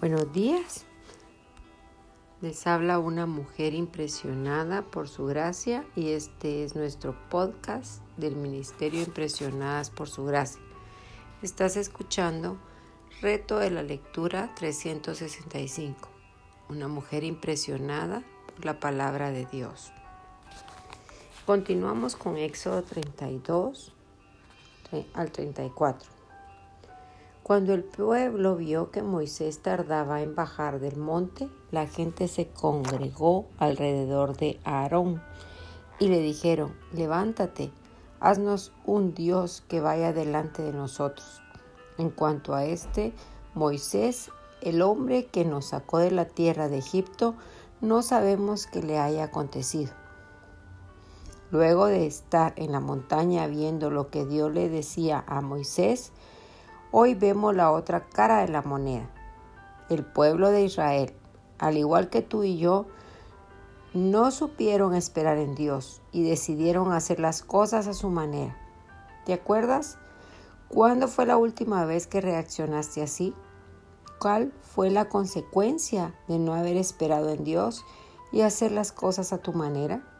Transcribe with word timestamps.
Buenos 0.00 0.30
días. 0.30 0.84
Les 2.42 2.66
habla 2.66 2.98
una 2.98 3.24
mujer 3.24 3.72
impresionada 3.72 4.82
por 4.82 5.08
su 5.08 5.24
gracia 5.24 5.86
y 5.96 6.10
este 6.10 6.64
es 6.64 6.76
nuestro 6.76 7.16
podcast 7.30 8.02
del 8.18 8.36
Ministerio 8.36 9.02
Impresionadas 9.02 9.88
por 9.88 10.10
su 10.10 10.26
gracia. 10.26 10.60
Estás 11.40 11.78
escuchando 11.78 12.58
Reto 13.22 13.58
de 13.58 13.70
la 13.70 13.82
Lectura 13.82 14.54
365. 14.54 16.10
Una 16.68 16.88
mujer 16.88 17.24
impresionada 17.24 18.22
por 18.54 18.66
la 18.66 18.78
palabra 18.78 19.30
de 19.30 19.46
Dios. 19.46 19.92
Continuamos 21.46 22.16
con 22.16 22.36
Éxodo 22.36 22.82
32 22.82 23.94
al 25.14 25.32
34. 25.32 26.15
Cuando 27.46 27.74
el 27.74 27.84
pueblo 27.84 28.56
vio 28.56 28.90
que 28.90 29.04
Moisés 29.04 29.60
tardaba 29.62 30.20
en 30.20 30.34
bajar 30.34 30.80
del 30.80 30.96
monte, 30.96 31.48
la 31.70 31.86
gente 31.86 32.26
se 32.26 32.48
congregó 32.48 33.46
alrededor 33.58 34.36
de 34.36 34.58
Aarón 34.64 35.22
y 36.00 36.08
le 36.08 36.18
dijeron, 36.18 36.74
levántate, 36.92 37.70
haznos 38.18 38.72
un 38.84 39.14
Dios 39.14 39.62
que 39.68 39.78
vaya 39.78 40.12
delante 40.12 40.64
de 40.64 40.72
nosotros. 40.72 41.40
En 41.98 42.10
cuanto 42.10 42.52
a 42.52 42.64
este, 42.64 43.14
Moisés, 43.54 44.32
el 44.60 44.82
hombre 44.82 45.26
que 45.26 45.44
nos 45.44 45.66
sacó 45.66 45.98
de 45.98 46.10
la 46.10 46.24
tierra 46.24 46.68
de 46.68 46.78
Egipto, 46.78 47.36
no 47.80 48.02
sabemos 48.02 48.66
qué 48.66 48.82
le 48.82 48.98
haya 48.98 49.22
acontecido. 49.22 49.92
Luego 51.52 51.86
de 51.86 52.08
estar 52.08 52.54
en 52.56 52.72
la 52.72 52.80
montaña 52.80 53.46
viendo 53.46 53.88
lo 53.92 54.10
que 54.10 54.26
Dios 54.26 54.52
le 54.52 54.68
decía 54.68 55.22
a 55.28 55.40
Moisés, 55.42 56.12
Hoy 56.98 57.12
vemos 57.12 57.54
la 57.54 57.72
otra 57.72 58.06
cara 58.08 58.38
de 58.38 58.48
la 58.48 58.62
moneda. 58.62 59.06
El 59.90 60.02
pueblo 60.02 60.50
de 60.50 60.62
Israel, 60.62 61.12
al 61.58 61.76
igual 61.76 62.08
que 62.08 62.22
tú 62.22 62.42
y 62.42 62.56
yo, 62.56 62.86
no 63.92 64.30
supieron 64.30 64.94
esperar 64.94 65.36
en 65.36 65.54
Dios 65.54 66.00
y 66.10 66.26
decidieron 66.26 66.92
hacer 66.92 67.20
las 67.20 67.42
cosas 67.42 67.86
a 67.86 67.92
su 67.92 68.08
manera. 68.08 68.56
¿Te 69.26 69.34
acuerdas? 69.34 69.98
¿Cuándo 70.68 71.06
fue 71.06 71.26
la 71.26 71.36
última 71.36 71.84
vez 71.84 72.06
que 72.06 72.22
reaccionaste 72.22 73.02
así? 73.02 73.34
¿Cuál 74.18 74.54
fue 74.62 74.88
la 74.88 75.10
consecuencia 75.10 76.14
de 76.28 76.38
no 76.38 76.54
haber 76.54 76.78
esperado 76.78 77.28
en 77.28 77.44
Dios 77.44 77.84
y 78.32 78.40
hacer 78.40 78.72
las 78.72 78.92
cosas 78.92 79.34
a 79.34 79.38
tu 79.42 79.52
manera? 79.52 80.15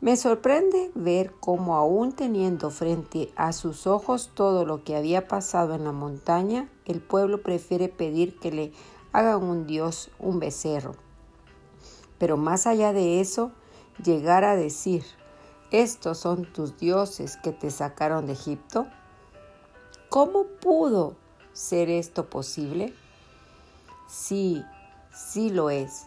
Me 0.00 0.16
sorprende 0.16 0.90
ver 0.94 1.32
cómo 1.40 1.74
aún 1.74 2.12
teniendo 2.12 2.68
frente 2.70 3.32
a 3.34 3.54
sus 3.54 3.86
ojos 3.86 4.30
todo 4.34 4.66
lo 4.66 4.84
que 4.84 4.94
había 4.94 5.26
pasado 5.26 5.74
en 5.74 5.84
la 5.84 5.92
montaña, 5.92 6.68
el 6.84 7.00
pueblo 7.00 7.42
prefiere 7.42 7.88
pedir 7.88 8.38
que 8.38 8.52
le 8.52 8.72
hagan 9.12 9.42
un 9.42 9.66
dios, 9.66 10.10
un 10.18 10.38
becerro. 10.38 10.96
Pero 12.18 12.36
más 12.36 12.66
allá 12.66 12.92
de 12.92 13.20
eso, 13.20 13.52
llegar 14.04 14.44
a 14.44 14.54
decir, 14.54 15.02
estos 15.70 16.18
son 16.18 16.44
tus 16.52 16.76
dioses 16.76 17.38
que 17.38 17.52
te 17.52 17.70
sacaron 17.70 18.26
de 18.26 18.34
Egipto. 18.34 18.86
¿Cómo 20.10 20.44
pudo 20.44 21.16
ser 21.54 21.88
esto 21.88 22.28
posible? 22.28 22.92
Sí, 24.08 24.62
sí 25.10 25.48
lo 25.48 25.70
es. 25.70 26.06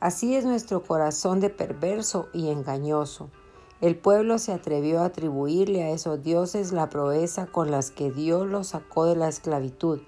Así 0.00 0.34
es 0.34 0.46
nuestro 0.46 0.82
corazón 0.82 1.40
de 1.40 1.50
perverso 1.50 2.28
y 2.32 2.48
engañoso. 2.48 3.28
El 3.82 3.96
pueblo 3.96 4.38
se 4.38 4.54
atrevió 4.54 5.00
a 5.00 5.06
atribuirle 5.06 5.82
a 5.82 5.90
esos 5.90 6.22
dioses 6.22 6.72
la 6.72 6.88
proeza 6.88 7.46
con 7.46 7.70
las 7.70 7.90
que 7.90 8.10
Dios 8.10 8.46
los 8.46 8.68
sacó 8.68 9.04
de 9.04 9.16
la 9.16 9.28
esclavitud, 9.28 10.00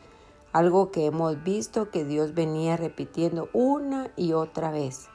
algo 0.55 0.91
que 0.91 1.05
hemos 1.05 1.43
visto 1.45 1.91
que 1.91 2.07
Dios 2.07 2.33
venía 2.33 2.79
repitiendo 2.79 3.51
una 3.53 4.11
y 4.17 4.33
otra 4.33 4.71
vez. 4.71 5.09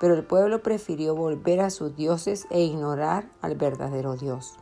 Pero 0.00 0.14
el 0.14 0.24
pueblo 0.24 0.64
prefirió 0.64 1.14
volver 1.14 1.60
a 1.60 1.70
sus 1.70 1.94
dioses 1.94 2.46
e 2.50 2.60
ignorar 2.60 3.30
al 3.40 3.54
verdadero 3.54 4.16
Dios. 4.16 4.54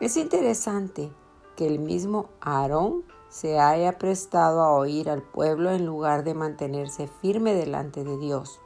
Es 0.00 0.16
interesante 0.16 1.12
que 1.54 1.68
el 1.68 1.78
mismo 1.78 2.30
Aarón 2.40 3.04
se 3.28 3.58
haya 3.58 3.98
prestado 3.98 4.62
a 4.62 4.72
oír 4.72 5.10
al 5.10 5.22
pueblo 5.22 5.70
en 5.70 5.84
lugar 5.84 6.24
de 6.24 6.34
mantenerse 6.34 7.08
firme 7.08 7.54
delante 7.54 8.04
de 8.04 8.16
Dios. 8.18 8.60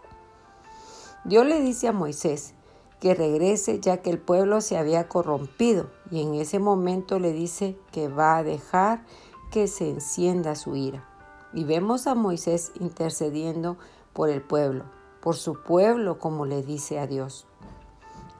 Dios 1.24 1.46
le 1.46 1.60
dice 1.60 1.88
a 1.88 1.92
Moisés 1.92 2.54
que 3.00 3.14
regrese 3.14 3.80
ya 3.80 3.98
que 3.98 4.10
el 4.10 4.18
pueblo 4.18 4.60
se 4.60 4.76
había 4.76 5.08
corrompido 5.08 5.90
y 6.10 6.22
en 6.22 6.34
ese 6.34 6.58
momento 6.58 7.18
le 7.18 7.32
dice 7.32 7.76
que 7.92 8.08
va 8.08 8.36
a 8.36 8.42
dejar 8.42 9.04
que 9.50 9.68
se 9.68 9.88
encienda 9.88 10.54
su 10.54 10.76
ira. 10.76 11.06
Y 11.52 11.64
vemos 11.64 12.06
a 12.06 12.14
Moisés 12.14 12.72
intercediendo 12.78 13.76
por 14.12 14.28
el 14.28 14.42
pueblo, 14.42 14.84
por 15.20 15.36
su 15.36 15.62
pueblo 15.62 16.18
como 16.18 16.46
le 16.46 16.62
dice 16.62 16.98
a 16.98 17.06
Dios. 17.06 17.46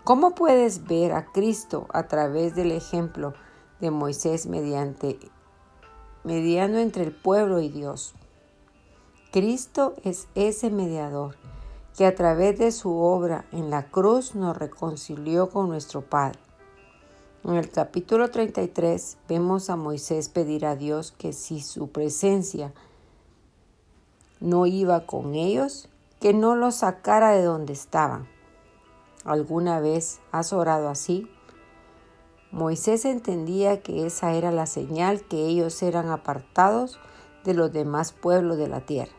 ¿Cómo 0.05 0.35
puedes 0.35 0.85
ver 0.85 1.13
a 1.13 1.27
Cristo 1.27 1.87
a 1.93 2.07
través 2.07 2.55
del 2.55 2.73
ejemplo 2.73 3.35
de 3.81 3.91
Moisés 3.91 4.47
mediante 4.47 5.19
mediando 6.25 6.79
entre 6.79 7.05
el 7.05 7.13
pueblo 7.13 7.61
y 7.61 7.69
Dios. 7.69 8.15
Cristo 9.33 9.95
es 10.05 10.29
ese 10.35 10.71
mediador 10.71 11.37
que 11.97 12.07
a 12.07 12.15
través 12.15 12.59
de 12.59 12.73
su 12.73 12.97
obra 12.97 13.45
en 13.53 13.71
la 13.71 13.91
cruz 13.91 14.35
nos 14.35 14.57
reconcilió 14.57 15.51
con 15.51 15.69
nuestro 15.69 16.03
Padre. 16.03 16.39
En 17.45 17.55
el 17.55 17.71
capítulo 17.71 18.31
33 18.31 19.19
vemos 19.29 19.71
a 19.71 19.77
Moisés 19.77 20.29
pedir 20.29 20.67
a 20.67 20.77
Dios 20.77 21.13
que 21.13 21.33
si 21.33 21.61
su 21.61 21.89
presencia 21.89 22.73
no 24.41 24.67
iba 24.67 25.07
con 25.07 25.35
ellos, 25.35 25.89
que 26.21 26.35
no 26.35 26.55
los 26.55 26.77
sacara 26.77 27.33
de 27.33 27.43
donde 27.43 27.73
estaban. 27.73 28.29
¿Alguna 29.25 29.81
vez 29.81 30.21
has 30.33 30.53
orado 30.53 30.89
así? 30.89 31.31
Moisés 32.53 33.05
entendía 33.05 33.81
que 33.81 34.07
esa 34.07 34.33
era 34.33 34.51
la 34.51 34.67
señal 34.67 35.23
que 35.23 35.47
ellos 35.47 35.81
eran 35.85 36.09
apartados 36.09 36.99
de 37.45 37.55
los 37.55 37.73
demás 37.73 38.13
pueblos 38.13 38.59
de 38.59 38.67
la 38.67 38.81
tierra. 38.81 39.13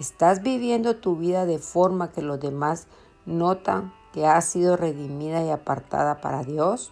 ¿Estás 0.00 0.42
viviendo 0.42 0.96
tu 0.96 1.16
vida 1.16 1.44
de 1.44 1.58
forma 1.58 2.10
que 2.10 2.22
los 2.22 2.40
demás 2.40 2.86
notan 3.26 3.92
que 4.14 4.26
has 4.26 4.46
sido 4.46 4.78
redimida 4.78 5.44
y 5.44 5.50
apartada 5.50 6.22
para 6.22 6.42
Dios? 6.42 6.90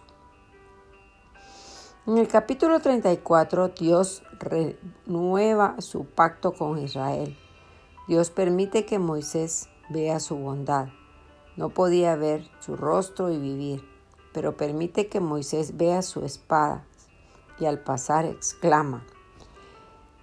En 2.05 2.19
el 2.19 2.27
capítulo 2.27 2.79
34 2.79 3.69
Dios 3.69 4.21
renueva 4.39 5.75
su 5.79 6.05
pacto 6.05 6.53
con 6.53 6.77
Israel. 6.77 7.35
Dios 8.07 8.29
permite 8.29 8.85
que 8.85 8.99
Moisés 8.99 9.69
vea 9.89 10.19
su 10.19 10.37
bondad. 10.37 10.89
No 11.57 11.69
podía 11.69 12.15
ver 12.15 12.47
su 12.59 12.75
rostro 12.75 13.31
y 13.31 13.39
vivir 13.39 13.92
pero 14.33 14.57
permite 14.57 15.07
que 15.07 15.19
Moisés 15.19 15.77
vea 15.77 16.01
su 16.01 16.25
espada 16.25 16.85
y 17.59 17.65
al 17.65 17.79
pasar 17.79 18.25
exclama, 18.25 19.05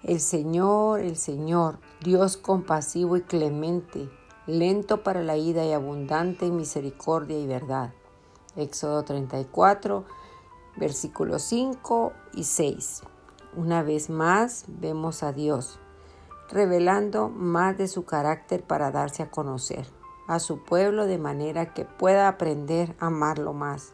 El 0.03 0.19
Señor, 0.19 0.99
el 0.99 1.15
Señor, 1.15 1.79
Dios 2.01 2.37
compasivo 2.37 3.17
y 3.17 3.21
clemente, 3.21 4.09
lento 4.47 5.03
para 5.03 5.23
la 5.23 5.37
ida 5.37 5.65
y 5.65 5.71
abundante 5.71 6.47
en 6.47 6.57
misericordia 6.57 7.39
y 7.39 7.47
verdad. 7.47 7.93
Éxodo 8.55 9.03
34, 9.03 10.03
versículos 10.75 11.43
5 11.43 12.11
y 12.33 12.43
6. 12.43 13.03
Una 13.55 13.83
vez 13.83 14.09
más 14.09 14.65
vemos 14.67 15.23
a 15.23 15.31
Dios 15.31 15.79
revelando 16.51 17.29
más 17.29 17.77
de 17.77 17.87
su 17.87 18.03
carácter 18.03 18.63
para 18.63 18.91
darse 18.91 19.23
a 19.23 19.31
conocer 19.31 19.87
a 20.27 20.39
su 20.39 20.63
pueblo 20.63 21.07
de 21.07 21.17
manera 21.17 21.73
que 21.73 21.85
pueda 21.85 22.27
aprender 22.27 22.95
a 22.99 23.07
amarlo 23.07 23.53
más. 23.53 23.93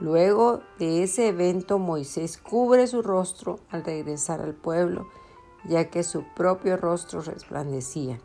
Luego 0.00 0.62
de 0.78 1.02
ese 1.02 1.28
evento 1.28 1.78
Moisés 1.78 2.38
cubre 2.38 2.86
su 2.86 3.02
rostro 3.02 3.60
al 3.70 3.84
regresar 3.84 4.40
al 4.40 4.54
pueblo, 4.54 5.06
ya 5.68 5.90
que 5.90 6.02
su 6.04 6.24
propio 6.34 6.78
rostro 6.78 7.20
resplandecía. 7.20 8.18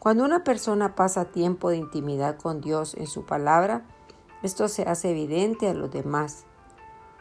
Cuando 0.00 0.24
una 0.24 0.42
persona 0.42 0.96
pasa 0.96 1.26
tiempo 1.26 1.70
de 1.70 1.76
intimidad 1.76 2.36
con 2.36 2.60
Dios 2.60 2.94
en 2.94 3.06
su 3.06 3.24
palabra, 3.24 3.86
esto 4.42 4.66
se 4.66 4.82
hace 4.82 5.10
evidente 5.10 5.68
a 5.68 5.74
los 5.74 5.90
demás. 5.92 6.46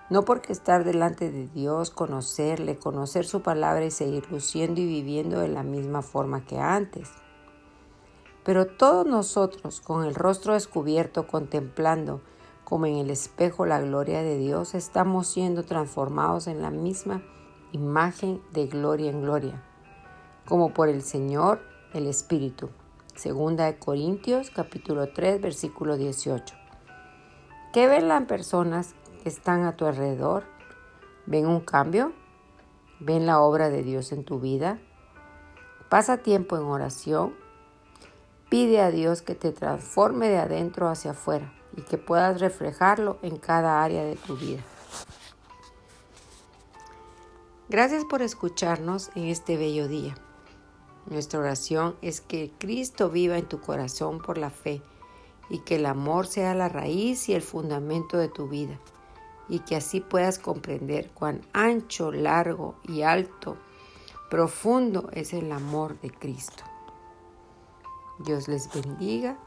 No 0.09 0.25
porque 0.25 0.51
estar 0.51 0.83
delante 0.83 1.31
de 1.31 1.47
Dios, 1.47 1.91
conocerle, 1.91 2.77
conocer 2.77 3.25
su 3.25 3.41
palabra 3.41 3.85
y 3.85 3.91
seguir 3.91 4.29
luciendo 4.31 4.81
y 4.81 4.87
viviendo 4.87 5.39
de 5.39 5.49
la 5.49 5.63
misma 5.63 6.01
forma 6.01 6.45
que 6.45 6.57
antes. 6.57 7.09
Pero 8.43 8.65
todos 8.67 9.05
nosotros, 9.05 9.81
con 9.81 10.03
el 10.03 10.13
rostro 10.13 10.53
descubierto, 10.53 11.27
contemplando 11.27 12.21
como 12.65 12.87
en 12.87 12.95
el 12.97 13.11
espejo 13.11 13.65
la 13.67 13.79
gloria 13.79 14.23
de 14.23 14.37
Dios, 14.37 14.73
estamos 14.73 15.27
siendo 15.27 15.63
transformados 15.63 16.47
en 16.47 16.63
la 16.63 16.71
misma 16.71 17.21
imagen 17.71 18.41
de 18.53 18.65
gloria 18.65 19.11
en 19.11 19.21
gloria, 19.21 19.63
como 20.47 20.73
por 20.73 20.89
el 20.89 21.03
Señor 21.03 21.61
el 21.93 22.07
Espíritu. 22.07 22.69
Segunda 23.13 23.65
de 23.65 23.77
Corintios 23.77 24.49
capítulo 24.49 25.13
3 25.13 25.41
versículo 25.41 25.95
18. 25.95 26.55
¿Qué 27.71 27.87
ven 27.87 28.07
las 28.07 28.23
personas 28.23 28.95
que 29.21 29.29
están 29.29 29.63
a 29.63 29.77
tu 29.77 29.85
alrededor? 29.85 30.45
¿Ven 31.27 31.45
un 31.45 31.59
cambio? 31.59 32.13
¿Ven 32.99 33.27
la 33.27 33.41
obra 33.41 33.69
de 33.69 33.83
Dios 33.83 34.11
en 34.11 34.25
tu 34.25 34.39
vida? 34.39 34.79
Pasa 35.89 36.17
tiempo 36.17 36.57
en 36.57 36.63
oración. 36.63 37.35
Pide 38.49 38.81
a 38.81 38.89
Dios 38.89 39.21
que 39.21 39.35
te 39.35 39.51
transforme 39.51 40.29
de 40.29 40.39
adentro 40.39 40.89
hacia 40.89 41.11
afuera 41.11 41.53
y 41.75 41.81
que 41.81 41.97
puedas 41.97 42.39
reflejarlo 42.39 43.17
en 43.21 43.37
cada 43.37 43.83
área 43.83 44.03
de 44.03 44.15
tu 44.15 44.35
vida. 44.35 44.61
Gracias 47.67 48.05
por 48.05 48.21
escucharnos 48.21 49.09
en 49.15 49.25
este 49.25 49.57
bello 49.57 49.87
día. 49.87 50.15
Nuestra 51.07 51.39
oración 51.39 51.95
es 52.01 52.21
que 52.21 52.51
Cristo 52.57 53.09
viva 53.09 53.37
en 53.37 53.45
tu 53.45 53.59
corazón 53.59 54.19
por 54.19 54.37
la 54.37 54.49
fe 54.49 54.81
y 55.49 55.59
que 55.59 55.75
el 55.75 55.85
amor 55.85 56.27
sea 56.27 56.55
la 56.55 56.69
raíz 56.69 57.29
y 57.29 57.33
el 57.33 57.41
fundamento 57.41 58.17
de 58.17 58.27
tu 58.27 58.47
vida 58.47 58.79
y 59.47 59.59
que 59.59 59.75
así 59.75 60.01
puedas 60.01 60.39
comprender 60.39 61.11
cuán 61.11 61.41
ancho, 61.53 62.11
largo 62.11 62.75
y 62.83 63.03
alto, 63.03 63.57
profundo 64.29 65.09
es 65.11 65.33
el 65.33 65.51
amor 65.51 65.99
de 66.01 66.09
Cristo. 66.11 66.63
Dios 68.19 68.47
les 68.47 68.73
bendiga 68.73 69.37